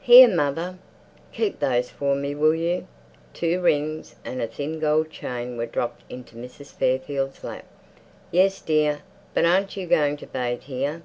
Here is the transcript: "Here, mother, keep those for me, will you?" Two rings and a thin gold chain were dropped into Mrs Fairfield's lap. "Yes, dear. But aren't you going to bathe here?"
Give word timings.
"Here, 0.00 0.26
mother, 0.26 0.78
keep 1.30 1.60
those 1.60 1.90
for 1.90 2.16
me, 2.16 2.34
will 2.34 2.56
you?" 2.56 2.88
Two 3.32 3.60
rings 3.60 4.16
and 4.24 4.42
a 4.42 4.48
thin 4.48 4.80
gold 4.80 5.10
chain 5.12 5.56
were 5.56 5.64
dropped 5.66 6.02
into 6.10 6.34
Mrs 6.34 6.72
Fairfield's 6.72 7.44
lap. 7.44 7.64
"Yes, 8.32 8.60
dear. 8.60 9.02
But 9.32 9.44
aren't 9.44 9.76
you 9.76 9.86
going 9.86 10.16
to 10.16 10.26
bathe 10.26 10.62
here?" 10.62 11.02